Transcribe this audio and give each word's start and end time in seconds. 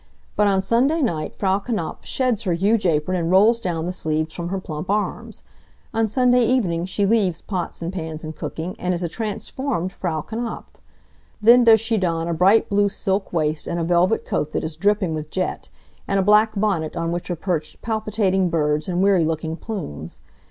But 0.35 0.47
on 0.47 0.61
Sunday 0.61 0.99
night 1.03 1.35
Frau 1.35 1.59
Knapf 1.59 2.03
sheds 2.05 2.41
her 2.41 2.53
huge 2.53 2.87
apron 2.87 3.15
and 3.15 3.29
rolls 3.29 3.59
down 3.59 3.85
the 3.85 3.93
sleeves 3.93 4.33
from 4.33 4.49
her 4.49 4.59
plump 4.59 4.89
arms. 4.89 5.43
On 5.93 6.07
Sunday 6.07 6.43
evening 6.43 6.85
she 6.85 7.05
leaves 7.05 7.41
pots 7.41 7.83
and 7.83 7.93
pans 7.93 8.23
and 8.23 8.35
cooking, 8.35 8.75
and 8.79 8.95
is 8.95 9.03
a 9.03 9.07
transformed 9.07 9.93
Frau 9.93 10.21
Knapf. 10.23 10.65
Then 11.39 11.63
does 11.63 11.81
she 11.81 11.99
don 11.99 12.27
a 12.27 12.33
bright 12.33 12.67
blue 12.67 12.89
silk 12.89 13.31
waist 13.31 13.67
and 13.67 13.79
a 13.79 13.83
velvet 13.83 14.25
coat 14.25 14.53
that 14.53 14.63
is 14.63 14.75
dripping 14.75 15.13
with 15.13 15.29
jet, 15.29 15.69
and 16.07 16.19
a 16.19 16.23
black 16.23 16.53
bonnet 16.59 16.95
on 16.95 17.11
which 17.11 17.29
are 17.29 17.35
perched 17.35 17.83
palpitating 17.83 18.49
birds 18.49 18.89
and 18.89 19.03
weary 19.03 19.23
looking 19.23 19.55
plumes. 19.55 20.21